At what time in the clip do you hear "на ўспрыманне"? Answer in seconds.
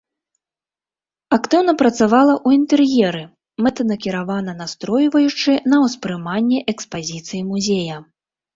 5.75-6.59